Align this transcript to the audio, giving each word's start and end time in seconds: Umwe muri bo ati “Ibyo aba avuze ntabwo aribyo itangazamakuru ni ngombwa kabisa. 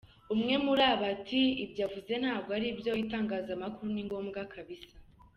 Umwe 0.33 0.53
muri 0.65 0.85
bo 0.99 1.05
ati 1.13 1.41
“Ibyo 1.63 1.81
aba 1.85 1.89
avuze 1.91 2.13
ntabwo 2.21 2.49
aribyo 2.57 2.91
itangazamakuru 3.03 3.87
ni 3.91 4.03
ngombwa 4.07 4.39
kabisa. 4.53 4.93